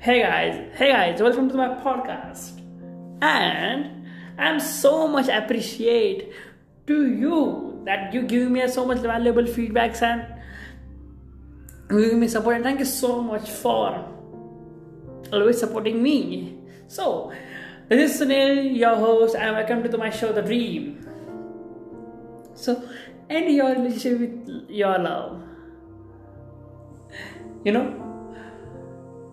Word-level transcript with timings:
Hey 0.00 0.22
guys, 0.22 0.78
hey 0.78 0.92
guys, 0.92 1.20
welcome 1.20 1.48
to 1.48 1.56
my 1.56 1.70
podcast. 1.82 2.62
And 3.20 4.06
I'm 4.38 4.60
so 4.60 5.08
much 5.08 5.26
appreciate 5.26 6.32
to 6.86 7.10
you 7.10 7.82
that 7.84 8.14
you 8.14 8.22
give 8.22 8.48
me 8.48 8.62
so 8.68 8.86
much 8.86 8.98
valuable 8.98 9.42
feedbacks 9.42 10.00
and 10.00 10.24
giving 11.90 12.20
me 12.20 12.28
support 12.28 12.54
and 12.54 12.64
thank 12.64 12.78
you 12.78 12.84
so 12.84 13.20
much 13.20 13.50
for 13.50 14.06
always 15.32 15.58
supporting 15.58 16.00
me. 16.00 16.56
So 16.86 17.32
this 17.88 18.14
is 18.14 18.22
Sunil, 18.22 18.78
your 18.78 18.94
host, 18.94 19.34
and 19.34 19.56
welcome 19.56 19.82
to 19.82 19.98
my 19.98 20.10
show 20.10 20.30
The 20.30 20.42
Dream. 20.42 21.04
So 22.54 22.88
end 23.28 23.52
your 23.52 23.70
relationship 23.70 24.20
with 24.20 24.70
your 24.70 24.96
love. 24.96 25.42
You 27.64 27.72
know 27.72 28.07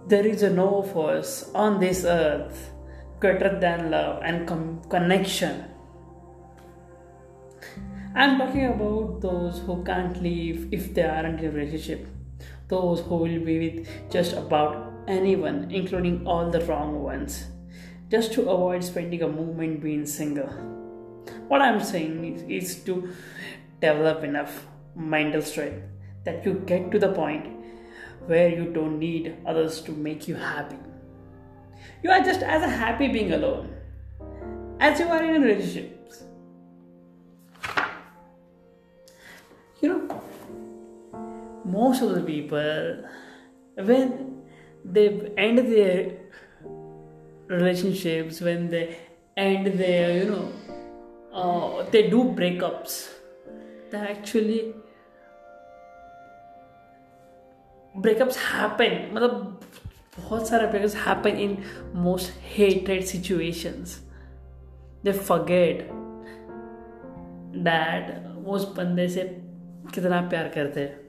there 0.07 0.25
is 0.25 0.43
no 0.43 0.83
force 0.83 1.49
on 1.55 1.79
this 1.79 2.05
earth 2.05 2.71
greater 3.19 3.59
than 3.59 3.89
love 3.89 4.21
and 4.23 4.47
com- 4.47 4.81
connection. 4.87 5.65
I'm 8.13 8.37
talking 8.37 8.67
about 8.67 9.21
those 9.21 9.59
who 9.59 9.83
can't 9.83 10.21
leave 10.21 10.71
if 10.71 10.93
they 10.93 11.03
aren't 11.03 11.39
in 11.39 11.47
a 11.47 11.51
relationship, 11.51 12.07
those 12.67 13.01
who 13.01 13.15
will 13.15 13.39
be 13.43 13.57
with 13.59 14.11
just 14.11 14.33
about 14.33 14.93
anyone, 15.07 15.71
including 15.71 16.25
all 16.27 16.51
the 16.51 16.61
wrong 16.65 17.01
ones, 17.01 17.47
just 18.11 18.31
to 18.33 18.41
avoid 18.43 18.83
spending 18.83 19.23
a 19.23 19.27
moment 19.27 19.81
being 19.81 20.05
single. 20.05 20.47
What 21.47 21.63
I'm 21.63 21.83
saying 21.83 22.23
is, 22.23 22.43
is 22.43 22.75
to 22.83 23.09
develop 23.81 24.23
enough 24.23 24.67
mental 24.95 25.41
strength 25.41 25.83
that 26.25 26.45
you 26.45 26.53
get 26.65 26.91
to 26.91 26.99
the 26.99 27.11
point 27.11 27.64
where 28.25 28.49
you 28.49 28.73
don't 28.73 28.99
need 28.99 29.37
others 29.45 29.81
to 29.81 29.91
make 29.91 30.27
you 30.27 30.35
happy. 30.35 30.77
You 32.03 32.11
are 32.11 32.21
just 32.21 32.41
as 32.41 32.63
happy 32.63 33.07
being 33.07 33.33
alone 33.33 33.75
as 34.79 34.99
you 34.99 35.07
are 35.07 35.23
in 35.23 35.41
relationships. 35.41 36.23
You 39.81 39.89
know, 39.89 40.21
most 41.63 42.01
of 42.01 42.15
the 42.15 42.21
people, 42.21 43.03
when 43.75 44.43
they 44.83 45.31
end 45.37 45.59
their 45.59 46.17
relationships, 47.47 48.41
when 48.41 48.69
they 48.69 48.97
end 49.37 49.67
their, 49.79 50.23
you 50.23 50.29
know, 50.31 50.53
uh, 51.33 51.89
they 51.89 52.09
do 52.09 52.23
breakups, 52.23 53.09
they 53.91 53.97
actually 53.97 54.73
breakups 58.01 58.37
happen 58.37 59.15
मतलब 59.15 59.61
बहुत 60.17 60.47
सारे 60.47 60.67
breakups 60.67 60.95
happen 60.95 61.37
in 61.39 61.57
most 61.95 62.33
hated 62.57 63.03
situations 63.05 63.99
they 65.05 65.11
forget 65.11 65.87
that 67.63 68.13
वो 68.45 68.53
उस 68.53 68.67
बंदे 68.77 69.07
से 69.09 69.23
कितना 69.93 70.21
प्यार 70.29 70.47
करते 70.55 70.79
हैं 70.79 71.03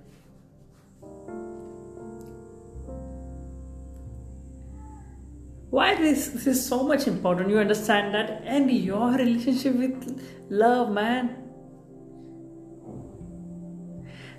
why 5.70 5.94
this, 5.96 6.28
this 6.28 6.46
is 6.46 6.60
so 6.66 6.82
much 6.84 7.06
important 7.06 7.50
you 7.50 7.58
understand 7.58 8.14
that 8.14 8.42
and 8.46 8.70
your 8.70 9.10
relationship 9.12 9.74
with 9.74 10.22
love 10.48 10.90
man 10.90 11.28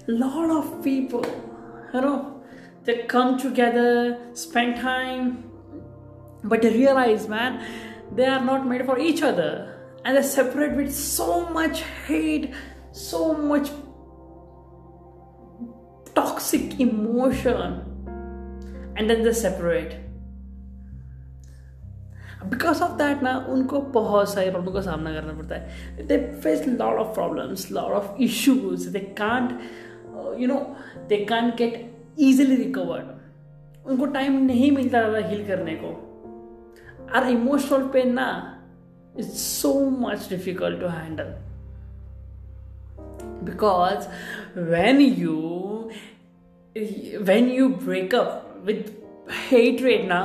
lot 0.08 0.50
of 0.50 0.72
people 0.84 1.26
you 1.94 2.02
know 2.02 2.37
they 2.87 3.05
come 3.05 3.39
together, 3.39 4.19
spend 4.35 4.77
time, 4.77 5.45
but 6.45 6.63
they 6.63 6.71
realize, 6.71 7.29
man, 7.29 7.65
they 8.15 8.27
are 8.27 8.45
not 8.45 8.67
made 8.67 8.85
for 8.85 8.99
each 8.99 9.23
other, 9.23 9.79
and 10.05 10.17
they 10.17 10.23
separate 10.23 10.77
with 10.77 10.95
so 10.95 11.49
much 11.51 11.83
hate, 12.07 12.53
so 12.93 13.35
much 13.35 13.71
toxic 16.15 16.81
emotion, 16.81 17.85
and 18.97 19.09
then 19.09 19.23
they 19.23 19.33
separate. 19.33 19.99
Because 22.51 22.81
of 22.83 22.97
that 22.99 23.23
ना 23.23 23.37
उनको 23.49 23.81
बहुत 23.95 24.29
सारे 24.29 24.51
problem 24.51 24.73
का 24.75 24.81
सामना 24.81 25.13
करना 25.13 25.33
पड़ता 25.33 25.55
है 25.55 26.07
they 26.07 26.17
face 26.43 26.67
lot 26.69 26.99
of 26.99 27.15
problems 27.15 27.71
lot 27.73 27.93
of 27.93 28.17
issues 28.21 28.87
they 28.93 28.99
can't 29.19 29.53
you 30.41 30.49
no 30.49 30.59
they 31.09 31.25
can't 31.25 31.55
get 31.57 31.77
easily 32.19 32.57
recovered 32.57 33.91
उनको 33.91 34.07
टाइम 34.07 34.45
नहीं 34.47 34.71
मिलता 34.73 35.03
था 35.13 35.27
हील 35.29 35.47
करने 35.47 35.75
को 35.83 35.93
और 37.15 37.29
इमोशनल 37.31 37.87
पेन 37.93 38.13
ना 38.15 38.29
is 39.19 39.31
so 39.35 39.73
much 39.91 40.29
difficult 40.31 40.81
to 40.81 40.89
handle 40.89 41.35
because 43.51 44.07
when 44.57 45.01
you 45.01 45.39
when 47.23 47.51
you 47.51 47.69
breakup 47.69 48.63
with 48.65 48.91
hatred 49.51 50.07
ना 50.07 50.23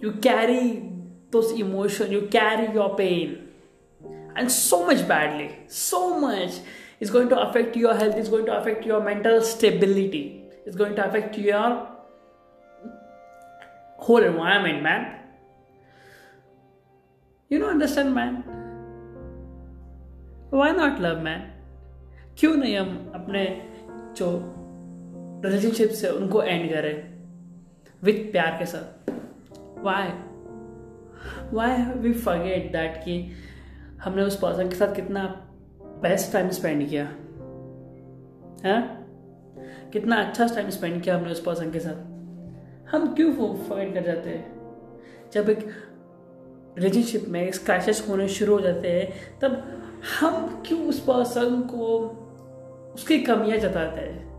you 0.00 0.12
carry 0.12 0.82
those 1.30 1.52
emotions 1.52 2.10
you 2.10 2.22
carry 2.28 2.72
your 2.72 2.94
pain 2.96 3.48
and 4.36 4.50
so 4.50 4.86
much 4.86 5.06
badly 5.08 5.50
so 5.68 6.18
much 6.20 6.58
is 7.00 7.10
going 7.10 7.28
to 7.28 7.40
affect 7.40 7.76
your 7.76 7.94
health 7.94 8.16
is 8.16 8.28
going 8.28 8.44
to 8.46 8.56
affect 8.56 8.84
your 8.84 9.00
mental 9.00 9.40
stability 9.40 10.37
Is 10.69 10.75
going 10.75 10.95
to 10.95 11.05
affect 11.05 11.37
your 11.37 11.87
whole 13.99 14.23
environment, 14.23 14.83
man. 14.83 15.15
You 17.51 17.59
don't 17.59 17.71
understand, 17.71 18.13
man. 18.13 18.43
Why 20.51 20.71
not 20.71 21.01
love, 21.01 21.23
man? 21.23 21.47
क्यों 22.39 22.55
नहीं 22.55 22.75
हम 22.77 23.11
अपने 23.15 23.43
जो 24.17 24.27
relationship 25.45 25.89
से 26.01 26.09
उनको 26.09 26.43
and 26.43 26.69
करें 26.69 26.95
with 28.03 28.31
प्यार 28.31 28.57
के 28.59 28.65
साथ 28.65 29.11
why 29.83 30.07
why 31.53 31.83
we 32.01 32.13
forget 32.13 32.71
that 32.71 32.95
कि 33.03 33.17
हमने 34.03 34.21
उस 34.21 34.39
पर्सन 34.41 34.69
के 34.69 34.75
साथ 34.75 34.95
कितना 34.95 35.25
बेस्ट 36.03 36.31
टाइम 36.33 36.49
स्पेंड 36.59 36.87
किया 36.89 37.05
है 38.65 38.98
कितना 39.93 40.15
अच्छा 40.15 40.47
टाइम 40.47 40.69
स्पेंड 40.69 41.01
किया 41.01 41.17
हमने 41.17 41.31
उस 41.31 41.41
पर्सन 41.41 41.71
के 41.71 41.79
साथ। 41.79 42.19
हम 42.95 43.15
क्यों 43.15 43.33
फॉरगेट 43.33 43.93
कर 43.93 44.01
जाते 44.01 44.29
हैं? 44.29 44.59
जब 45.33 45.49
एक 45.49 45.69
रिलेशनशिप 46.77 47.25
में 47.27 47.51
स्क्रैचेस 47.51 48.07
होने 48.09 48.27
शुरू 48.27 48.53
हो 48.53 48.61
जाते 48.61 48.91
हैं, 48.91 49.13
तब 49.39 49.63
हम 50.19 50.63
क्यों 50.67 50.87
उस 50.87 50.99
पर्सन 50.99 51.61
को 51.61 52.15
उसकी 52.95 53.19
कमियाँ 53.19 53.57
जताते 53.57 54.01
हैं? 54.01 54.29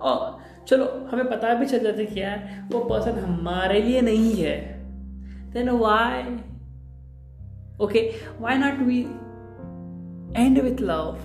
और 0.00 0.38
चलो, 0.66 1.08
हमें 1.12 1.30
पता 1.30 1.54
भी 1.54 1.66
चल 1.66 1.78
जाता 1.78 1.98
है 1.98 2.06
कि 2.06 2.22
यार, 2.22 2.68
वो 2.72 2.80
पर्सन 2.84 3.10
हमारे 3.10 3.82
लिए 3.82 4.00
नहीं 4.00 4.34
है। 4.34 4.84
Then 5.52 5.70
why 5.70 6.22
okay 7.84 8.12
why 8.40 8.54
not 8.54 8.74
we 8.74 9.00
end 10.42 10.60
with 10.60 10.80
love 10.80 11.16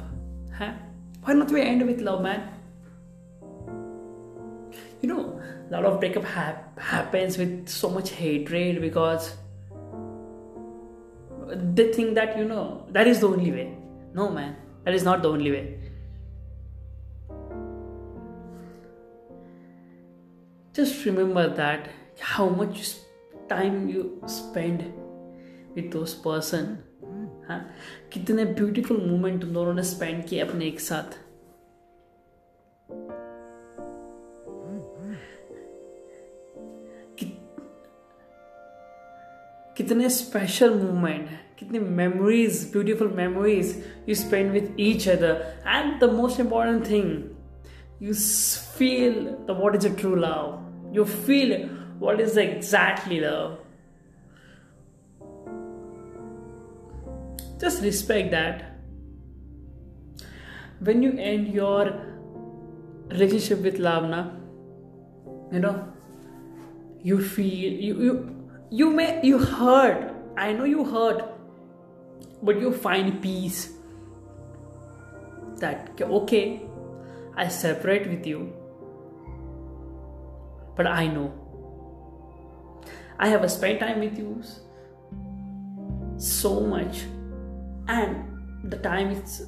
है? 0.53 0.82
Why 1.23 1.33
not 1.33 1.51
we 1.51 1.61
end 1.61 1.85
with 1.85 2.01
love, 2.01 2.21
man? 2.21 2.49
You 5.01 5.07
know, 5.07 5.41
a 5.69 5.71
lot 5.71 5.85
of 5.85 5.99
breakup 5.99 6.25
ha- 6.25 6.63
happens 6.77 7.37
with 7.37 7.69
so 7.69 7.89
much 7.89 8.11
hatred 8.11 8.81
because 8.81 9.33
they 11.55 11.93
think 11.93 12.15
that 12.15 12.37
you 12.37 12.43
know 12.45 12.85
that 12.89 13.07
is 13.07 13.21
the 13.21 13.27
only 13.27 13.51
way. 13.51 13.77
No, 14.13 14.29
man, 14.29 14.57
that 14.83 14.93
is 14.93 15.03
not 15.03 15.21
the 15.21 15.29
only 15.29 15.51
way. 15.51 15.79
Just 20.73 21.05
remember 21.05 21.47
that 21.55 21.89
how 22.19 22.49
much 22.49 22.95
time 23.47 23.87
you 23.87 24.21
spend 24.25 24.91
with 25.75 25.91
those 25.91 26.13
person 26.15 26.83
हाँ? 27.47 27.65
कितने 28.13 28.45
beautiful 28.45 29.05
moment 29.07 29.41
तुम 29.41 29.53
दोनों 29.53 29.73
ने 29.73 29.83
spend 29.83 30.25
किए 30.25 30.39
अपने 30.39 30.67
एक 30.67 30.79
साथ। 30.79 31.21
कितने 39.77 40.09
स्पेशल 40.09 40.73
मोमेंट 40.73 41.29
कितनी 41.59 41.79
memories 41.79 42.71
beautiful 42.71 43.07
memories 43.07 43.83
you 44.09 44.15
spend 44.15 44.51
with 44.51 44.79
each 44.79 45.07
other 45.09 45.63
and 45.67 45.99
the 46.01 46.11
most 46.13 46.39
important 46.39 46.89
thing 46.89 48.03
you 48.03 48.13
feel 48.77 49.13
the 49.47 49.57
what 49.61 49.75
is 49.75 49.87
a 49.87 49.95
true 49.95 50.15
love 50.15 50.93
you 50.95 51.03
feel 51.03 51.53
what 51.99 52.19
is 52.19 52.39
exactly 52.39 53.19
love 53.19 53.57
just 57.63 57.81
respect 57.81 58.31
that. 58.31 58.63
When 60.79 61.01
you 61.01 61.13
end 61.17 61.53
your 61.53 61.83
relationship 63.09 63.59
with 63.59 63.77
Lavna, 63.77 64.21
you 65.51 65.59
know 65.59 65.75
you 67.11 67.21
feel 67.21 67.77
you 67.87 68.01
you 68.07 68.15
you 68.81 68.89
may 68.89 69.07
you 69.29 69.39
hurt. 69.39 70.11
I 70.35 70.51
know 70.51 70.65
you 70.65 70.83
hurt 70.83 71.23
but 72.41 72.59
you 72.59 72.73
find 72.73 73.21
peace. 73.21 73.69
That 75.63 76.01
okay 76.19 76.61
i 77.41 77.47
separate 77.47 78.07
with 78.09 78.25
you 78.27 78.39
but 80.75 80.87
i 80.87 81.07
know. 81.07 81.31
I 83.17 83.29
have 83.29 83.49
spent 83.51 83.79
time 83.79 83.99
with 83.99 84.17
you 84.17 84.43
so 86.17 86.59
much 86.59 87.03
and 87.96 88.70
the 88.72 88.80
time 88.88 89.14
is 89.16 89.40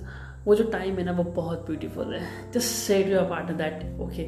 वो 0.45 0.55
जो 0.57 0.65
time 0.73 0.99
है 0.99 1.05
ना 1.05 1.13
वो 1.13 1.23
बहुत 1.33 1.67
beautiful 1.67 2.15
है 2.15 2.51
just 2.53 2.75
say 2.75 3.03
to 3.05 3.11
your 3.11 3.25
partner 3.31 3.57
that 3.57 4.01
okay 4.01 4.25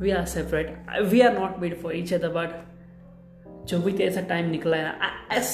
we 0.00 0.10
are 0.18 0.26
separate 0.34 1.00
we 1.10 1.20
are 1.20 1.38
not 1.38 1.58
made 1.60 1.80
for 1.82 1.96
each 1.96 2.12
other 2.14 2.28
but 2.36 3.66
जो 3.68 3.78
भी 3.82 3.96
ऐसा 4.04 4.20
टाइम 4.34 4.50
निकला 4.50 4.76
है 4.76 4.84
ना 4.84 5.10
S 5.36 5.50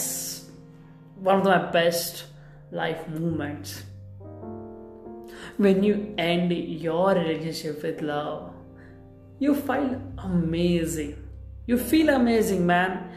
one 1.19 1.35
of 1.35 1.47
my 1.47 1.59
best 1.73 2.25
life 2.73 3.07
moments. 3.09 3.83
When 5.59 5.83
you 5.83 6.15
end 6.17 6.53
your 6.53 7.11
relationship 7.15 7.83
with 7.83 8.01
love, 8.01 8.53
you 9.39 9.55
feel 9.55 10.01
amazing. 10.19 11.17
You 11.67 11.77
feel 11.77 12.09
amazing, 12.09 12.67
man. 12.67 13.11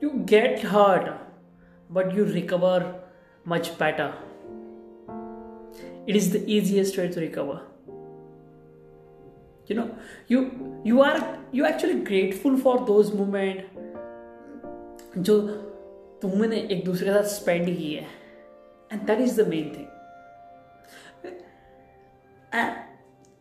You 0.00 0.22
get 0.26 0.60
hurt, 0.62 1.12
but 1.90 2.14
you 2.14 2.24
recover 2.24 2.94
much 3.44 3.76
better. 3.78 4.12
It 6.06 6.16
is 6.16 6.30
the 6.32 6.42
easiest 6.50 6.96
way 6.96 7.08
to 7.08 7.20
recover. 7.20 7.60
You 9.66 9.76
know, 9.76 9.90
you 10.26 10.80
you 10.84 11.02
are 11.02 11.38
you 11.52 11.66
actually 11.66 12.00
grateful 12.10 12.56
for 12.56 12.78
those 12.86 13.12
moments 13.14 13.64
जो 15.26 15.40
तुमने 16.22 16.56
एक 16.72 16.84
दूसरे 16.84 17.06
के 17.06 17.12
साथ 17.12 17.28
spend 17.34 17.66
किए 17.76 18.06
and 18.92 19.02
that 19.06 19.20
is 19.20 19.40
the 19.40 19.48
main 19.48 19.72
thing 19.76 19.86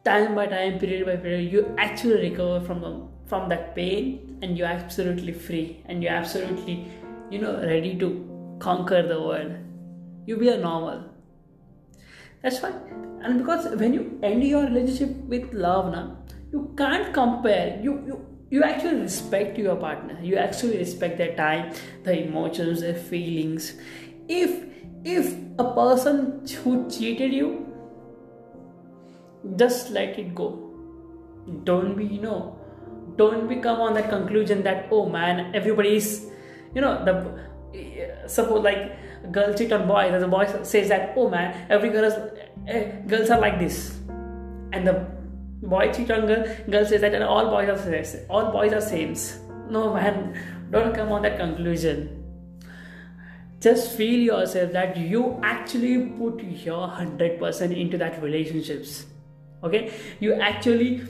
time 0.08 0.36
by 0.36 0.44
time 0.52 0.76
period 0.82 1.06
by 1.06 1.14
period 1.24 1.52
you 1.54 1.62
actually 1.86 2.18
recover 2.30 2.60
from 2.68 2.82
the, 2.82 2.92
from 3.30 3.50
that 3.50 3.76
pain 3.76 4.40
and 4.42 4.58
you're 4.58 4.68
absolutely 4.68 5.34
free 5.48 5.84
and 5.86 6.04
you're 6.04 6.14
absolutely 6.14 6.76
you 7.30 7.40
know 7.42 7.54
ready 7.72 7.94
to 8.04 8.10
conquer 8.66 9.02
the 9.08 9.20
world 9.22 9.52
you 10.26 10.38
be 10.44 10.48
a 10.50 10.58
normal 10.58 11.02
that's 12.43 12.61
why. 12.61 12.73
And 13.23 13.39
because 13.39 13.69
when 13.79 13.95
you 13.95 14.19
end 14.23 14.43
your 14.43 14.65
relationship 14.65 15.11
with 15.33 15.53
love 15.53 15.93
now 15.93 16.19
you 16.53 16.75
can't 16.77 17.13
compare. 17.15 17.79
You 17.83 17.93
you 18.07 18.27
you 18.51 18.63
actually 18.63 19.01
respect 19.01 19.59
your 19.59 19.77
partner. 19.77 20.19
You 20.23 20.37
actually 20.37 20.79
respect 20.79 21.19
their 21.19 21.35
time 21.37 21.73
their 22.05 22.15
emotions 22.15 22.81
their 22.81 22.95
feelings. 22.95 23.75
If 24.29 24.65
if 25.05 25.35
a 25.59 25.73
person 25.75 26.47
who 26.63 26.89
cheated 26.91 27.33
you 27.33 27.67
just 29.57 29.91
let 29.91 30.19
it 30.19 30.35
go. 30.35 30.51
Don't 31.65 31.97
be 31.97 32.05
you 32.05 32.21
know 32.21 32.59
don't 33.17 33.49
become 33.49 33.81
on 33.81 33.95
that 33.95 34.09
conclusion 34.09 34.63
that 34.63 34.89
oh 34.91 35.07
man 35.09 35.55
everybody 35.55 35.97
is 35.97 36.27
you 36.75 36.81
know 36.81 37.05
the 37.05 37.15
suppose 38.27 38.63
like 38.63 38.97
girl 39.31 39.55
cheat 39.55 39.73
on 39.73 39.87
boy 39.87 40.11
the 40.19 40.29
boy 40.29 40.47
says 40.63 40.89
that 40.89 41.15
oh 41.17 41.29
man 41.29 41.67
every 41.71 41.91
girl 41.91 42.05
is 42.05 42.15
eh, 42.67 42.91
girls 43.07 43.31
are 43.31 43.41
like 43.41 43.59
this. 43.59 43.99
And 44.73 44.87
the 44.87 45.07
boy 45.63 45.93
cheat 45.93 46.11
on 46.11 46.27
girl 46.27 46.45
girl 46.71 46.87
says 46.87 47.01
that 47.03 47.15
and 47.15 47.25
all 47.25 47.51
boys 47.51 47.69
are 47.69 48.27
all 48.29 48.51
boys 48.53 48.73
are 48.73 48.81
same. 48.81 49.15
No 49.71 49.95
man 49.95 50.35
don't 50.71 50.95
come 50.95 51.13
on 51.13 51.23
that 51.23 51.39
conclusion. 51.39 52.19
Just 53.61 53.97
feel 53.97 54.19
yourself 54.19 54.73
that 54.73 54.97
you 54.97 55.39
actually 55.45 56.07
put 56.19 56.43
your 56.43 56.89
100% 56.89 57.81
into 57.81 57.97
that 57.97 58.21
relationships 58.21 59.07
okay? 59.63 59.93
You 60.21 60.35
actually 60.35 61.03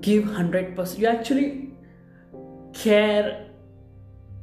give 0.00 0.24
100% 0.24 0.98
you 0.98 1.06
actually 1.06 1.70
care 2.72 3.46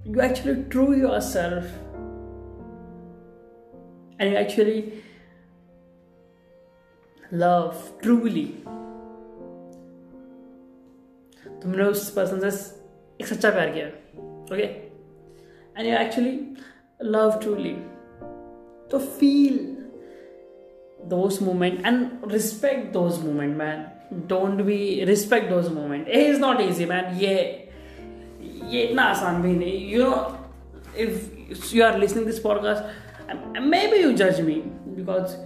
you 0.04 0.22
actually 0.22 0.64
true 0.66 0.96
yourself 0.98 1.66
I 4.20 4.36
actually, 4.36 5.04
love, 7.32 7.76
truly. 8.02 8.48
तुमने 11.62 11.84
उस 11.84 12.10
person 12.12 12.50
से 12.50 12.58
एक 13.22 13.28
सच्चा 13.28 13.50
प्यार 13.52 13.70
किया 13.70 13.86
okay 14.54 14.64
and 14.64 15.88
you 15.88 15.96
actually 15.98 16.40
love 17.04 17.40
truly 17.42 17.74
तो 18.92 19.00
feel 19.00 19.58
those 21.10 21.42
moment 21.44 21.86
and 21.86 22.32
respect 22.32 22.92
those 22.94 23.20
moment 23.26 23.56
man 23.58 23.86
don't 24.28 24.62
be 24.62 25.04
respect 25.06 25.50
those 25.50 25.68
moment 25.74 26.08
a 26.08 26.22
is 26.26 26.40
not 26.40 26.62
easy 26.62 26.86
man 26.86 27.16
ये 27.16 27.36
ये 28.70 28.84
इतना 28.84 29.04
आसान 29.04 29.42
भी 29.42 29.52
नहीं. 29.52 29.94
You 29.94 30.04
know 30.04 30.14
if 30.98 31.76
you 31.76 31.84
are 31.84 32.00
listening 32.00 32.26
this 32.26 32.40
podcast 32.40 33.05
maybe 33.61 33.99
you 33.99 34.15
judge 34.15 34.41
me 34.41 34.63
because 34.97 35.37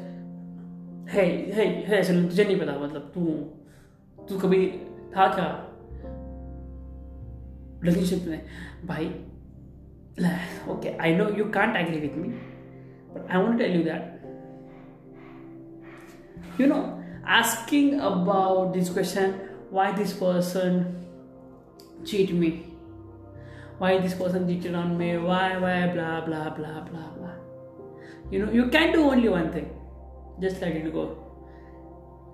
hey 1.07 1.51
hey 1.53 1.69
hey 1.89 2.03
चलो 2.03 2.29
तुझे 2.29 2.45
नहीं 2.45 2.59
पता 2.61 2.73
मतलब 2.79 3.11
तू 3.15 3.23
तू 4.29 4.39
कभी 4.39 4.67
था 5.17 5.27
क्या 5.35 5.49
रिलेशनशिप 7.85 8.27
में 8.29 8.41
भाई 8.87 9.13
okay 10.73 10.97
I 11.07 11.13
know 11.19 11.29
you 11.37 11.47
can't 11.55 11.77
agree 11.77 12.01
with 12.07 12.17
me 12.17 12.29
but 13.15 13.31
I 13.31 13.39
want 13.39 13.59
to 13.59 13.65
tell 13.65 13.77
you 13.77 13.85
that 13.85 14.15
you 16.59 16.69
know 16.73 16.83
asking 17.27 18.01
about 18.01 18.73
this 18.73 18.91
question 18.91 19.35
why 19.71 19.91
this 19.93 20.13
person 20.13 21.05
cheat 22.05 22.33
me 22.33 22.53
why 23.79 23.99
this 23.99 24.15
person 24.15 24.47
cheated 24.49 24.75
on 24.75 24.97
me 24.99 25.17
why 25.19 25.57
why 25.59 25.79
blah 25.95 26.21
blah 26.21 26.51
blah 26.51 26.81
blah 26.91 27.09
blah 27.17 27.35
you 28.31 28.41
know 28.43 28.53
you 28.59 28.65
can 28.77 28.93
do 28.97 29.05
only 29.11 29.33
one 29.35 29.51
thing 29.57 29.69
just 30.41 30.65
let 30.67 30.81
it 30.81 30.93
go 30.93 31.05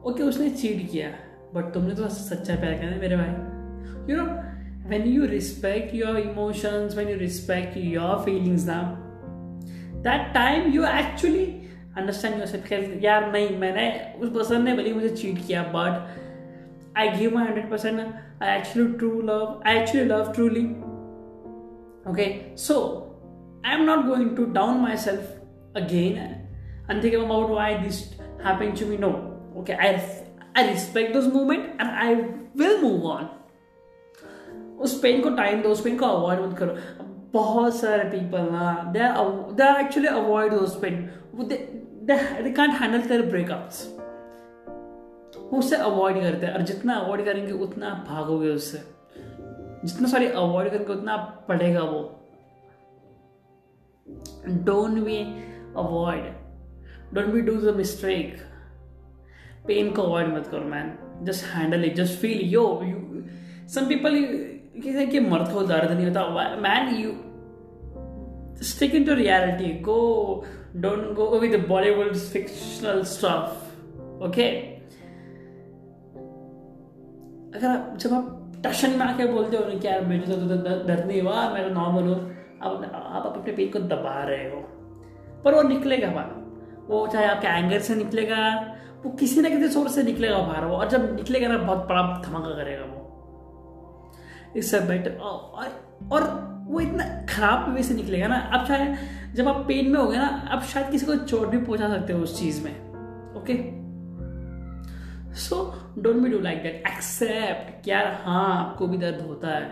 okay 0.00 0.12
okay, 0.12 0.28
उसने 0.28 0.50
cheat 0.50 0.90
किया 0.90 1.08
but 1.54 1.72
तुमने 1.74 1.94
तो 1.94 2.08
सच्चा 2.08 2.54
प्यार 2.60 2.74
किया 2.74 2.90
ना 2.90 2.96
मेरे 2.96 3.16
भाई 3.16 4.10
you 4.10 4.22
no 4.22 4.28
when 4.90 5.04
you 5.06 5.26
respect 5.30 5.92
your 5.94 6.12
emotions 6.18 6.94
when 6.98 7.10
you 7.12 7.16
respect 7.18 7.76
your 7.76 8.14
feelings 8.22 8.64
now 8.68 8.84
that 10.06 10.32
time 10.36 10.70
you 10.76 10.86
actually 10.92 11.48
understand 11.98 12.34
your 12.36 12.46
self 12.46 13.02
यार 13.04 13.30
नहीं 13.32 13.56
मैंने 13.58 13.86
उस 14.20 14.28
पर्सन 14.34 14.62
ने 14.64 14.74
भले 14.76 14.92
मुझे 14.94 15.08
चीट 15.08 15.38
किया 15.46 15.62
but 15.74 16.98
I 16.98 17.08
give 17.18 17.34
my 17.34 17.46
hundred 17.46 17.70
percent 17.70 18.00
I 18.42 18.56
actually 18.56 18.92
true 18.98 19.10
love 19.20 19.62
I 19.66 19.78
actually 19.78 20.04
love 20.08 20.32
truly 20.34 20.64
okay 22.10 22.28
so 22.58 22.76
I 23.66 23.74
am 23.74 23.82
not 23.84 24.04
going 24.06 24.36
to 24.36 24.44
down 24.52 24.80
again 25.75 26.41
and 26.87 27.01
think 27.01 27.15
about 27.15 27.49
why 27.49 27.67
this 27.83 27.99
happened 28.43 28.75
to 28.79 28.87
me? 28.87 28.97
No. 28.97 29.07
Okay, 29.59 29.75
i 29.85 29.87
i 30.55 30.63
respect 30.67 31.13
those 31.13 31.29
moment, 31.35 31.63
and 31.79 31.89
i 32.01 32.09
will 32.55 32.75
move 32.81 33.07
on. 33.13 33.23
उस 34.79 34.99
pain 35.01 35.21
को 35.21 35.29
time 35.29 35.61
दो, 35.61 35.69
उस 35.69 35.81
pain 35.81 35.97
को 35.97 36.05
avoid 36.05 36.39
मत 36.39 36.57
करो। 36.57 36.75
बहुत 37.33 37.75
सारे 37.75 38.03
people 38.09 38.49
ना 38.51 38.91
they 38.93 38.99
are 39.63 39.79
actually 39.81 40.07
avoid 40.07 40.51
those 40.51 40.77
pain 40.81 41.09
they 41.49 42.51
can't 42.51 42.73
handle 42.73 43.01
their 43.07 43.21
breakups 43.21 43.83
वो 45.37 45.57
उससे 45.59 45.75
अवॉइड 45.75 46.21
करते 46.21 46.45
हैं, 46.45 46.53
और 46.53 46.61
जितना 46.61 46.93
अवॉइड 46.93 47.25
करेंगे, 47.25 47.51
उतना 47.51 47.89
भागोगे 48.09 48.49
उससे। 48.49 48.77
जितना 49.85 50.07
सारी 50.07 50.27
अवॉइड 50.27 50.69
करेंगे, 50.71 50.93
उतना 50.93 51.17
पड़ेगा 51.47 51.83
वो। 51.83 51.99
Don't 54.65 55.03
be 55.03 55.17
avoid 55.77 56.25
don't 57.13 57.33
be 57.33 57.41
do 57.41 57.55
the 57.61 57.75
mistake 57.75 58.37
pain 59.67 59.91
को 59.91 60.01
अवॉइड 60.01 60.33
मत 60.35 60.47
करो 60.47 60.65
man 60.69 60.97
just 61.25 61.45
handle 61.53 61.85
it 61.85 61.95
just 61.95 62.19
feel 62.21 62.41
yo 62.53 62.63
you 62.85 63.23
some 63.75 63.87
people 63.89 64.23
कहते 64.23 64.97
हैं 64.99 65.09
कि 65.09 65.19
मर्द 65.19 65.51
को 65.53 65.63
दर्द 65.67 65.91
नहीं 65.91 66.07
होता. 66.07 66.21
Man 66.67 66.95
you 66.95 67.13
stick 68.61 68.93
into 68.93 69.15
reality. 69.15 69.69
Go, 69.85 69.95
don't 70.83 71.13
go 71.13 71.25
with 71.39 71.51
the 71.51 71.57
bollywood 71.71 72.13
fictional 72.33 73.01
stuff. 73.13 73.57
Okay? 74.27 74.45
अगर 77.55 77.67
आप, 77.67 77.97
जब 77.97 78.13
आप 78.13 78.61
टशन 78.65 78.97
में 78.99 79.05
आके 79.05 79.25
बोलते 79.31 79.57
हो 79.57 79.63
ना 79.65 79.75
कि 79.79 79.87
यार 79.87 80.05
मेरे 80.05 80.27
तो 80.27 80.35
दर्द 80.87 81.05
नहीं 81.05 81.21
हुआ 81.21 81.49
मैं 81.49 81.67
तो 81.67 81.73
नॉर्मल 81.73 82.07
हूँ 82.09 82.15
आप 82.61 82.83
आप 82.93 83.25
अपने 83.25 83.53
पेट 83.53 83.73
को 83.73 83.79
दबा 83.91 84.15
रहे 84.29 84.49
हो. 84.49 84.61
पर 85.45 85.53
वो 85.53 85.61
निकलेगा 85.63 86.07
बाहर। 86.09 86.43
वो 86.87 87.05
चाहे 87.07 87.25
आपके 87.25 87.47
एंगर 87.49 87.79
से 87.79 87.95
निकलेगा, 87.95 88.37
वो 89.03 89.11
किसी 89.11 89.41
ना 89.41 89.49
किसी 89.49 89.67
सोर्स 89.69 89.95
से 89.95 90.03
निकलेगा 90.03 90.37
बाहर 90.39 90.65
वो, 90.65 90.75
और 90.75 90.89
जब 90.89 91.15
निकलेगा 91.15 91.47
ना, 91.47 91.57
बहुत 91.57 91.87
बड़ा 91.87 92.01
धमाका 92.25 92.55
करेगा 92.55 92.85
वो। 92.85 94.53
इससे 94.57 94.79
बेटर 94.81 95.11
और 95.11 95.71
और 96.11 96.23
वो 96.67 96.79
इतना 96.79 97.05
खराब 97.29 97.73
वे 97.75 97.83
से 97.83 97.93
निकलेगा 97.93 98.27
ना, 98.27 98.35
अब 98.35 98.65
शायद 98.67 98.97
जब 99.35 99.47
आप 99.47 99.63
पेन 99.67 99.89
में 99.91 99.99
हो 99.99 100.07
गए 100.07 100.17
ना, 100.17 100.27
अब 100.51 100.61
शायद 100.63 100.89
किसी 100.91 101.05
को 101.05 101.15
चोट 101.15 101.47
भी 101.47 101.57
पहुँचा 101.59 101.89
सकते 101.89 102.13
हो 102.13 102.19
उस 102.19 102.39
चीज़ 102.39 102.63
में 102.63 102.71
okay 103.37 103.53
so 105.39 105.57
don't 105.97 106.15
be 106.15 106.29
do 106.29 106.39
like 106.39 106.61
that 106.63 106.83
accept 106.87 107.83
क्या 107.83 107.99
हाँ 108.23 108.45
आपको 108.57 108.87
भी 108.87 108.97
दर्द 108.97 109.21
होता 109.27 109.47
है, 109.49 109.69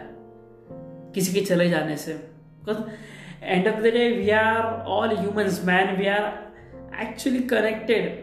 किसी 1.15 1.34
के 1.34 1.46
चले 1.46 1.70
जाने 1.70 1.98
से। 1.98 2.13
End 3.44 3.68
of 3.68 3.80
the 3.82 3.94
day 3.94 4.10
we 4.12 4.30
are 4.30 4.62
all 4.88 5.16
humans 5.18 5.62
man 5.66 5.96
we 5.98 6.08
are 6.08 6.26
actually 7.02 7.40
connected 7.40 8.22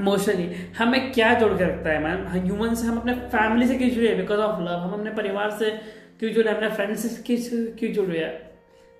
emotionally 0.00 0.54
हमें 0.78 1.12
क्या 1.12 1.32
जोड़ 1.34 1.52
के 1.52 1.64
रखता 1.64 1.90
है 1.90 2.02
मैम 2.02 2.26
ह्यूमन 2.28 2.74
से 2.74 2.86
हम 2.86 2.98
अपने 2.98 3.14
फैमिली 3.14 3.68
से 3.68 3.78
क्यों 3.78 3.90
जुड़े 3.90 4.14
बिकॉज़ 4.14 4.40
ऑफ़ 4.40 4.60
लव 4.60 4.80
हम 4.80 4.92
अपने 4.92 5.10
परिवार 5.10 5.50
से 5.50 5.70
क्यों 6.18 6.32
जुड़े 6.32 6.50
अपने 6.50 6.68
फ्रेंड्स 6.70 7.06
से 7.06 7.36
क्यों 7.78 7.92
जुड़े 7.92 8.18
हैं? 8.18 8.34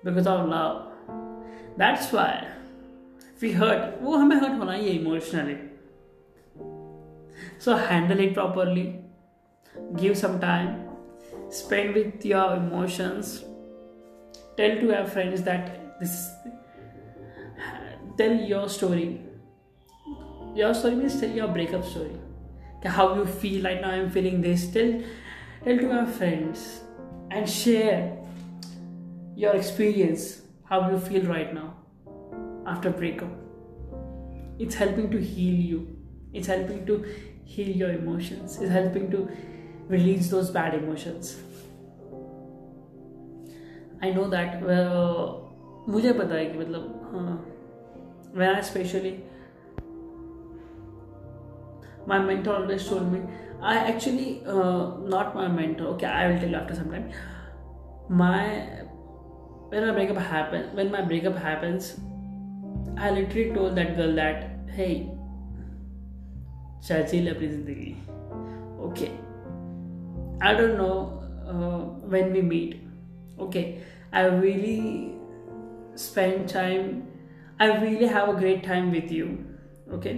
Because 0.04 0.28
of 0.28 0.48
love 0.48 0.92
that's 1.78 2.14
why 2.14 2.46
we 3.42 3.52
hurt 3.52 4.02
वो 4.02 4.16
हमें 4.16 4.36
हर्ट 4.36 4.58
होना 4.58 4.72
ही 4.72 4.88
है 4.88 4.94
emotionally 4.94 5.58
so 7.64 7.74
handle 7.74 8.24
it 8.24 8.34
properly 8.34 8.88
give 9.76 10.14
some 10.14 10.38
time 10.38 10.74
spend 11.48 11.94
with 11.94 12.24
your 12.26 12.56
emotions. 12.56 13.45
Tell 14.56 14.78
to 14.80 14.86
your 14.86 15.04
friends 15.06 15.42
that 15.42 16.00
this 16.00 16.30
tell 18.18 18.34
your 18.34 18.68
story. 18.68 19.20
Your 20.54 20.72
story 20.74 20.96
means 20.96 21.20
tell 21.20 21.30
your 21.30 21.48
breakup 21.48 21.84
story. 21.84 22.16
How 22.84 23.14
you 23.16 23.26
feel 23.26 23.64
right 23.64 23.80
now 23.80 23.90
i'm 23.90 24.10
feeling 24.10 24.40
this. 24.40 24.68
Tell 24.72 24.92
tell 25.64 25.78
to 25.78 25.88
your 25.92 26.06
friends 26.06 26.82
and 27.30 27.48
share 27.48 28.16
your 29.34 29.54
experience 29.56 30.42
how 30.64 30.90
you 30.90 30.98
feel 30.98 31.26
right 31.26 31.52
now 31.52 31.74
after 32.66 32.90
breakup. 32.90 33.32
It's 34.58 34.74
helping 34.74 35.10
to 35.10 35.20
heal 35.20 35.54
you. 35.54 35.96
It's 36.32 36.46
helping 36.46 36.86
to 36.86 37.04
heal 37.44 37.76
your 37.76 37.90
emotions. 37.90 38.58
It's 38.60 38.70
helping 38.70 39.10
to 39.10 39.28
release 39.88 40.30
those 40.30 40.50
bad 40.50 40.74
emotions 40.74 41.36
I 44.04 44.12
know 44.12 44.24
that 44.24 44.60
मुझे 45.88 46.12
पता 46.12 46.34
है 46.34 46.46
कि 46.46 46.58
मतलब 46.58 46.82
where 48.36 48.54
are 48.54 48.62
specially 48.62 49.24
my 52.08 52.18
mentor 52.18 52.50
always 52.50 52.80
show 52.80 53.00
me 53.00 53.20
I 53.62 53.78
actually 53.78 54.42
not 55.08 55.36
my 55.36 55.46
mentor 55.46 55.84
okay 55.84 56.06
I 56.06 56.28
will 56.28 56.40
tell 56.40 56.54
after 56.54 56.74
some 56.74 56.90
my 58.10 58.48
when 59.70 59.84
my 59.84 59.92
breakup 59.92 60.18
happen 60.18 60.76
when 60.76 60.92
my 60.92 61.02
breakup 61.02 61.36
happens 61.36 61.96
I 62.98 63.14
literally 63.14 63.44
told 63.44 63.70
that 63.70 63.96
girl 63.96 64.16
that 64.16 64.70
है 64.70 65.16
चाची 66.80 67.28
अपनी 67.28 67.48
ज़िंदगी? 67.48 67.92
Okay 68.86 69.06
I 70.46 70.54
don't 70.54 70.78
know 70.78 70.90
when 72.08 72.32
we 72.32 72.42
meet 72.42 72.85
okay 73.38 73.78
i 74.12 74.24
really 74.24 75.12
spend 75.94 76.48
time 76.48 77.02
i 77.58 77.66
really 77.82 78.06
have 78.06 78.28
a 78.28 78.38
great 78.40 78.64
time 78.64 78.90
with 78.90 79.10
you 79.10 79.28
okay 79.92 80.16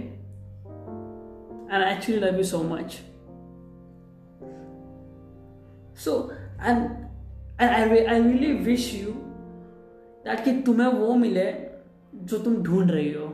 and 1.69 1.83
I 1.83 1.91
actually 1.91 2.19
love 2.19 2.37
you 2.37 2.43
so 2.43 2.63
much. 2.63 3.01
So 5.93 6.31
and 6.59 7.07
and 7.59 7.69
I, 7.69 7.83
re- 7.83 8.07
I 8.07 8.17
really 8.17 8.53
wish 8.69 8.93
you 8.93 9.15
that 10.25 10.43
कि 10.45 10.61
तुम्हें 10.65 10.87
वो 10.87 11.13
मिले 11.15 11.45
जो 12.29 12.37
तुम 12.37 12.55
ढूंढ 12.63 12.91
रही 12.91 13.11
हो 13.13 13.27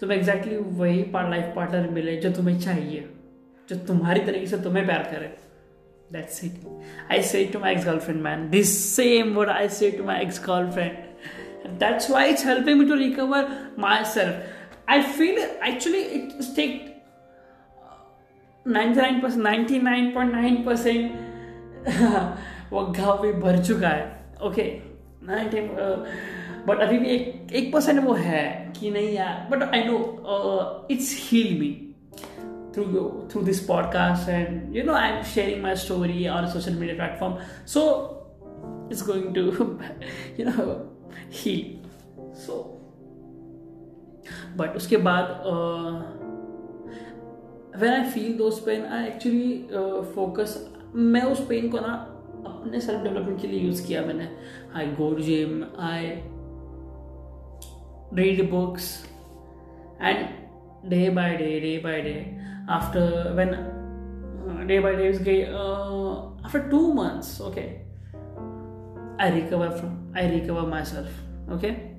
तुम्हें 0.00 0.18
एग्जैक्टली 0.18 0.54
exactly 0.54 0.78
वही 0.78 1.02
पार्ट 1.12 1.30
लाइफ 1.30 1.52
पार्टनर 1.56 1.90
मिले 1.90 2.16
जो 2.16 2.30
तुम्हें 2.32 2.58
चाहिए 2.60 3.08
जो 3.68 3.76
तुम्हारी 3.86 4.20
तरीके 4.26 4.46
से 4.46 4.58
तुम्हें 4.64 4.86
प्यार 4.86 5.02
करे 5.12 5.36
That's 6.11 6.43
it. 6.43 6.51
I 7.09 7.21
say 7.21 7.47
to 7.47 7.59
my 7.59 7.71
ex-girlfriend, 7.73 8.21
man, 8.21 8.49
this 8.51 8.71
same 8.95 9.33
what 9.33 9.49
I 9.49 9.67
say 9.67 9.91
to 9.91 10.03
my 10.03 10.19
ex-girlfriend. 10.21 10.97
And 11.63 11.79
that's 11.79 12.09
why 12.09 12.27
it's 12.27 12.43
helping 12.43 12.79
me 12.79 12.87
to 12.87 12.95
recover 12.95 13.69
myself. 13.77 14.35
I 14.87 15.01
feel 15.01 15.39
actually 15.61 16.01
it 16.17 16.33
take 16.55 16.91
99% 18.65 19.37
99.9 19.41 20.65
percent 20.65 21.11
वो 22.71 22.85
घाव 22.85 23.21
भी 23.21 23.31
भर 23.41 23.63
चुका 23.63 23.89
है 23.89 24.03
okay 24.47 24.65
ninety 25.27 25.61
but 26.67 26.81
अभी 26.81 26.97
भी 26.97 27.07
एक 27.09 27.53
एक 27.53 27.71
परसेंट 27.73 28.03
वो 28.03 28.13
है 28.13 28.43
कि 28.79 28.91
नहीं 28.91 29.13
यार 29.13 29.47
but 29.51 29.63
I 29.63 29.83
know 29.83 29.97
it's 30.91 31.15
heal 31.21 31.57
me 31.59 31.69
through 32.75 33.27
through 33.29 33.43
this 33.43 33.61
podcast 33.61 34.27
and 34.27 34.75
you 34.75 34.83
know 34.83 34.93
i'm 34.93 35.23
sharing 35.23 35.61
my 35.61 35.73
story 35.75 36.27
on 36.27 36.45
a 36.45 36.51
social 36.51 36.73
media 36.73 36.95
platform 36.95 37.37
so 37.65 37.83
it's 38.89 39.01
going 39.01 39.33
to 39.33 39.79
you 40.37 40.45
know 40.45 40.87
heal 41.29 41.65
so 42.45 42.77
but 44.57 44.75
उसके 44.75 44.97
बाद 44.97 45.43
uh, 45.51 46.21
when 47.77 47.93
I 47.93 48.09
feel 48.11 48.37
those 48.37 48.59
pen 48.59 48.85
I 48.85 49.05
actually 49.05 49.67
focus 50.15 50.55
मैं 50.95 51.21
उस 51.21 51.45
pain 51.49 51.69
को 51.69 51.79
ना 51.79 51.93
अपने 52.47 52.79
self 52.81 53.03
development 53.03 53.41
के 53.41 53.47
लिए 53.47 53.59
use 53.59 53.85
किया 53.87 54.01
मैंने 54.05 54.27
I 54.75 54.87
go 54.99 55.13
gym 55.19 55.63
I 55.79 56.09
read 58.13 58.49
books 58.51 58.89
and 60.01 60.25
day 60.89 61.09
by 61.09 61.35
day 61.37 61.59
day 61.59 61.77
bye 61.83 62.01
day 62.66 62.72
after 62.72 63.32
when 63.32 64.66
day 64.66 64.80
by 64.80 64.94
day 64.94 65.12
गई 65.12 65.42
after 66.44 66.58
two 66.58 66.92
months 66.92 67.40
okay 67.40 67.60
I 69.24 69.30
recover 69.30 69.68
from 69.68 70.14
I 70.16 70.30
recover 70.30 70.62
myself 70.84 71.08
okay 71.52 71.96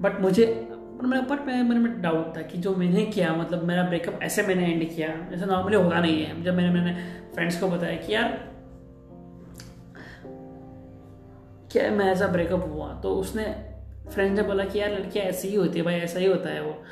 but 0.00 0.20
मुझे 0.20 0.68
मेरे 1.02 1.22
but 1.22 1.46
मेरे 1.46 1.62
मन 1.62 1.76
में 1.76 2.02
doubt 2.02 2.36
था 2.36 2.42
कि 2.42 2.58
जो 2.58 2.76
मैंने 2.76 3.04
किया 3.04 3.34
मतलब 3.34 3.64
मेरा 3.64 3.82
ब्रेकअप 3.82 4.22
ऐसे 4.22 4.42
मैंने 4.42 4.66
एंड 4.66 4.94
किया 4.94 5.08
जैसे 5.30 5.46
नॉर्मली 5.46 5.76
होता 5.76 6.00
नहीं 6.00 6.24
है। 6.24 6.42
जब 6.42 6.54
मैंने 6.54 6.80
मैंने 6.80 6.94
फ्रेंड्स 7.34 7.60
को 7.60 7.68
बताया 7.68 7.96
कि 7.96 8.14
यार, 8.14 8.28
क्या 11.72 11.90
मैं 11.90 12.04
ऐसा 12.04 12.26
ब्रेकअप 12.26 12.72
हुआ? 12.74 13.00
तो 13.00 13.14
उसने 13.14 13.44
फ्रेंड 14.10 14.36
ने 14.36 14.42
बोला 14.42 14.64
कि 14.64 14.78
यार, 14.78 14.90
लड़कियाँ 14.90 15.26
ऐसी 15.26 15.48
ही 15.48 15.54
होती 15.54 15.78
है, 15.78 15.84
भाई 15.84 15.94
ऐसा 15.94 16.18
ही 16.18 16.26
होता 16.26 16.48
है 16.48 16.62
वो। 16.62 16.82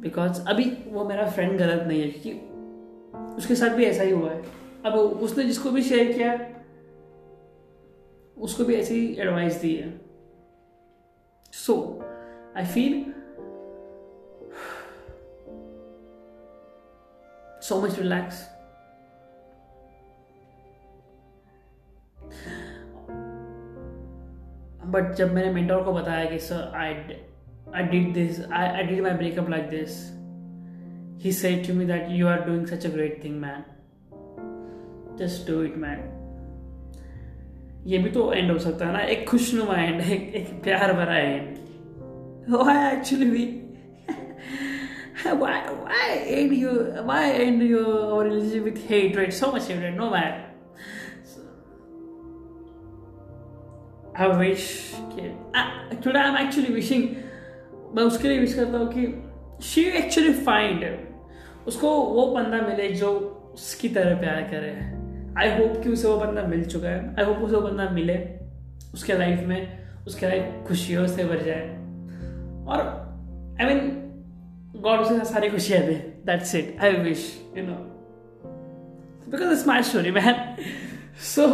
बिकॉज़ 0.00 0.40
अभी 0.48 0.64
वो 0.86 1.04
मेरा 1.04 1.28
फ्रेंड 1.30 1.58
गलत 1.58 1.86
नहीं 1.86 2.00
है, 2.02 2.08
क्योंकि 2.10 3.36
उसके 3.36 3.54
साथ 3.54 3.76
भी 3.76 3.84
ऐसा 3.84 4.02
ही 4.02 4.10
हुआ 4.10 4.30
है 4.30 4.42
अब 4.86 4.94
उसने 4.96 5.44
जिसको 5.44 5.70
भी 5.70 5.82
शेयर 5.82 6.12
किया, 6.12 6.32
उसको 8.36 8.64
भी 8.64 8.74
ऐसी 8.74 9.06
एडवाइस 9.20 9.60
दी 9.60 9.74
है 9.76 10.00
so 11.52 11.76
I 12.56 12.66
feel 12.66 13.04
so 17.62 17.76
much 17.80 17.98
relaxed. 17.98 18.46
But 24.86 25.12
जब 25.14 25.32
मैंने 25.34 25.50
मेंटोर 25.52 25.82
को 25.84 25.92
बताया 25.92 26.24
कि 26.30 26.38
sir 26.38 26.72
I 26.76 26.94
I 27.75 27.83
did 27.83 28.13
this 28.13 28.41
I 28.51 28.67
I 28.67 28.83
did 28.83 29.01
my 29.03 29.11
breakup 29.11 29.49
like 29.49 29.69
this 29.69 30.01
he 31.23 31.31
said 31.31 31.67
to 31.67 31.73
me 31.73 31.85
that 31.85 32.07
you 32.09 32.27
are 32.27 32.45
doing 32.45 32.65
such 32.67 32.85
a 32.85 32.89
great 32.89 33.23
thing 33.23 33.39
man 33.41 33.63
just 35.19 35.51
do 35.51 35.61
it 35.63 35.77
man 35.77 36.11
ये 37.87 37.97
भी 37.97 38.09
तो 38.11 38.31
and 38.33 38.51
हो 38.51 38.57
सकता 38.59 38.85
है 38.85 38.93
ना 38.93 38.99
एक 38.99 39.27
खुशनुमा 39.29 39.75
एंड 39.75 40.01
एक, 40.01 40.33
एक 40.35 40.63
प्यार 40.63 40.93
भरा 40.93 41.17
and 41.17 41.57
why 42.47 42.91
actually 42.93 43.29
we 43.31 43.61
why 45.23 45.67
why 45.83 46.07
end 46.27 46.55
you 46.55 46.71
why 47.03 47.31
end 47.31 47.61
your 47.61 48.23
relationship 48.23 48.63
with 48.63 48.87
hatred 48.87 49.33
so 49.33 49.51
much 49.51 49.67
hatred 49.67 49.95
no 49.95 50.09
man 50.11 50.41
I 54.15 54.27
wish 54.27 54.93
कि 55.13 56.01
today 56.01 56.19
I'm 56.19 56.35
actually 56.35 56.73
wishing 56.73 57.17
मैं 57.94 58.02
उसके 58.02 58.28
लिए 58.28 58.38
विश 58.38 58.54
करता 58.54 58.78
हूँ 58.78 58.88
कि 58.92 59.06
शी 59.62 59.82
एक्चुअली 59.82 60.32
फाइंड 60.32 60.84
उसको 61.66 61.90
वो 61.90 62.26
बंदा 62.26 62.60
मिले 62.68 62.88
जो 62.88 63.10
उसकी 63.54 63.88
तरह 63.88 64.20
प्यार 64.20 64.42
करे। 64.42 64.70
आई 65.38 65.58
होप 65.58 65.82
कि 65.82 65.88
उसे 65.88 66.08
वो 66.08 66.16
बंदा 66.16 66.42
मिल 66.42 66.64
चुका 66.64 66.88
है। 66.88 67.16
आई 67.18 67.24
होप 67.24 67.36
उसे 67.36 67.54
वो 67.54 67.62
बंदा 67.62 67.88
मिले 67.88 68.18
उसके 68.94 69.12
लाइफ 69.12 69.40
में 69.40 69.84
उसके 70.06 70.26
लाइफ 70.26 70.64
खुशियों 70.68 71.06
से 71.06 71.24
भर 71.24 71.42
जाए। 71.42 71.68
और 72.66 72.80
आई 73.60 73.66
मीन 73.66 73.96
गॉड 74.76 75.00
उसे 75.00 75.24
सारी 75.24 75.50
खुशियाँ 75.50 75.82
दे। 75.82 75.94
That's 76.26 76.54
it 76.54 76.76
I 76.82 76.92
wish 76.92 77.44
you 77.58 77.64
know 77.66 77.72
because 79.30 79.52
it's 79.52 79.66
my 79.68 79.82
story 79.82 80.10
man 80.10 80.56
so 81.20 81.46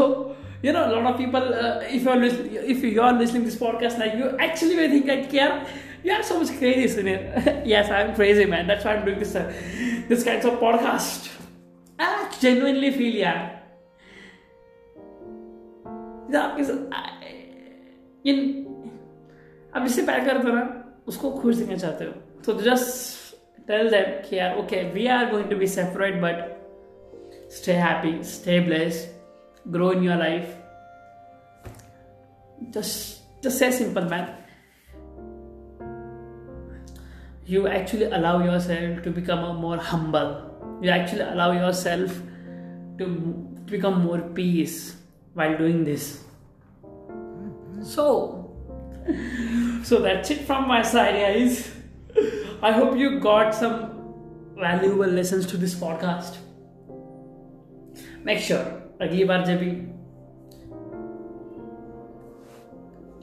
you 0.64 0.72
know, 0.72 0.82
a 0.82 0.92
lot 0.92 1.06
of 1.06 1.16
people, 1.16 1.44
uh, 1.54 1.80
if 1.96 2.04
you're 2.04 2.28
if 2.72 2.84
you're 2.84 3.10
listening 3.16 3.42
to 3.42 3.48
this 3.48 3.58
podcast, 3.62 3.98
like 4.02 4.14
you 4.20 4.30
actually 4.46 4.76
may 4.76 4.86
think 4.92 5.10
you 6.06 6.12
have 6.12 6.24
so 6.24 6.38
much 6.38 6.50
crazy 6.58 7.00
it. 7.10 7.66
yes, 7.66 7.90
I'm 7.90 8.14
crazy, 8.14 8.44
man. 8.46 8.68
That's 8.68 8.84
why 8.84 8.94
I'm 8.94 9.04
doing 9.04 9.18
this 9.18 9.34
uh, 9.34 9.52
this 10.08 10.22
kind 10.22 10.44
of 10.50 10.60
podcast. 10.60 11.30
I 11.98 12.30
genuinely 12.40 12.92
feel 12.92 13.22
yeah. 13.24 13.52
इन 18.26 18.38
अब 19.76 19.84
इससे 19.86 20.02
प्यार 20.06 20.24
करते 20.24 20.48
हो 20.48 20.54
ना 20.54 20.62
उसको 21.08 21.30
खुश 21.40 21.56
देखना 21.56 21.76
चाहते 21.76 22.04
हो 22.04 22.12
तो 22.44 22.52
जस्ट 22.62 23.66
टेल 23.68 23.90
दैम 23.90 24.08
कि 24.28 24.36
यार 24.38 24.56
okay 24.58 24.82
we 24.92 25.06
are 25.16 25.30
going 25.30 25.50
to 25.50 25.56
be 25.56 25.66
separate 25.74 26.14
but 26.22 27.52
stay 27.58 27.72
happy 27.82 28.12
stay 28.32 28.58
blessed 28.66 29.14
grow 29.74 29.90
in 29.90 30.02
your 30.02 30.16
life 30.16 30.50
just 32.74 33.22
just 33.42 33.58
say 33.58 33.70
simple 33.70 34.04
man 34.14 34.28
you 37.45 37.67
actually 37.67 38.05
allow 38.05 38.43
yourself 38.43 39.03
to 39.03 39.11
become 39.11 39.43
a 39.43 39.53
more 39.53 39.77
humble 39.77 40.79
you 40.81 40.89
actually 40.89 41.21
allow 41.21 41.51
yourself 41.51 42.19
to 42.97 43.05
become 43.65 44.03
more 44.03 44.21
peace 44.39 44.95
while 45.33 45.57
doing 45.57 45.83
this 45.83 46.23
so 47.83 48.05
so 49.83 50.01
that's 50.01 50.29
it 50.29 50.41
from 50.41 50.67
my 50.67 50.81
side 50.81 51.15
guys 51.21 51.71
i 52.61 52.71
hope 52.71 52.97
you 52.97 53.19
got 53.19 53.55
some 53.55 53.79
valuable 54.55 55.07
lessons 55.07 55.45
to 55.45 55.57
this 55.57 55.73
podcast 55.73 56.37
make 58.23 58.39
sure 58.39 58.63
अगली 59.01 59.23
बार 59.25 59.45
जब 59.45 59.57
भी 59.59 59.69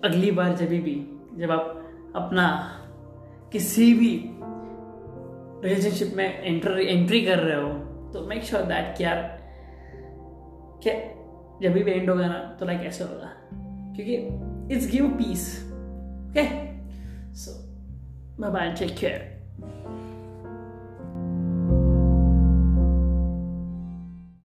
अगली 0.09 0.31
बार 0.31 0.57
जब 0.57 0.69
भी 0.69 0.95
जब 1.39 1.51
आप 1.51 1.91
अपना 2.17 2.47
किसी 3.54 3.94
भी 3.94 4.30
रिलेशनशिप 5.68 6.14
में 6.16 6.44
एंटर 6.44 6.80
एंट्री 6.80 7.22
कर 7.22 7.40
रहे 7.40 7.62
हो 7.62 7.74
तो 8.12 8.28
मेक 8.28 8.44
श्योर 8.44 8.62
दैट 8.62 8.98
कि 8.98 9.04
यार 9.04 9.22
क्या 10.84 10.94
जब 11.62 11.74
भी 11.74 11.92
एंड 11.92 12.10
होगा 12.10 12.28
ना 12.28 12.58
तो 12.60 12.66
लाइक 12.66 12.82
ऐसे 12.82 13.04
होगा। 13.04 13.30
क्योंकि 13.96 14.16
it's 14.76 14.92
give 14.92 15.08
peace 15.08 15.64
okay 16.30 16.48
so 17.36 17.52
bye 18.42 18.52
bye 18.52 18.74
take 18.80 18.98
care 18.98 19.33